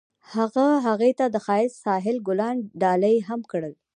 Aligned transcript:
هغه 0.33 0.67
هغې 0.87 1.11
ته 1.19 1.25
د 1.33 1.35
ښایسته 1.45 1.79
ساحل 1.85 2.17
ګلان 2.27 2.57
ډالۍ 2.81 3.17
هم 3.27 3.41
کړل. 3.51 3.73